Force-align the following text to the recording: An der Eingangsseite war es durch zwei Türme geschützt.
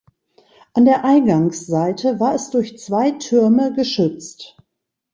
An 0.73 0.85
der 0.85 1.05
Eingangsseite 1.05 2.19
war 2.19 2.33
es 2.33 2.49
durch 2.49 2.75
zwei 2.79 3.11
Türme 3.11 3.71
geschützt. 3.75 4.57